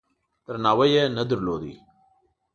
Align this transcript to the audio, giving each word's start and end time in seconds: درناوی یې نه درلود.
درناوی 0.45 0.89
یې 0.95 1.03
نه 1.17 1.23
درلود. 1.29 1.63